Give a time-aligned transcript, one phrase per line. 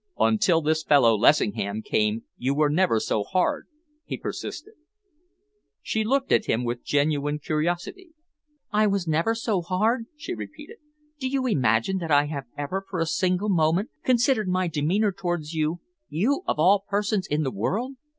[0.17, 3.67] "Until this fellow Lessingham came you were never so hard,"
[4.03, 4.73] he persisted.
[5.83, 8.09] She looked at him with genuine curiosity.
[8.71, 10.77] "I was never so hard?" she repeated.
[11.19, 15.53] "Do you imagine that I have ever for a single moment considered my demeanour towards
[15.53, 17.93] you you of all persons in the world?